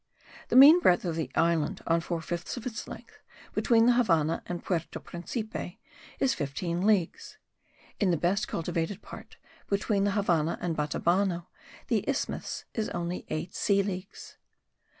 [0.47, 3.19] The mean breadth of the island, on four fifths of its length,
[3.53, 5.79] between the Havannah and Puerto Principe,
[6.19, 7.37] is 15 leagues.
[7.99, 9.37] In the best cultivated part,
[9.69, 11.45] between the Havannah and Batabano,
[11.85, 14.37] the isthmus is only eight sea leagues.